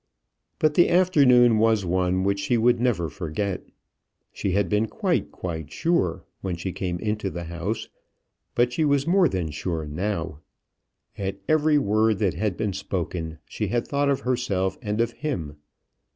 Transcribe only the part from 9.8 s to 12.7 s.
now. At every word that had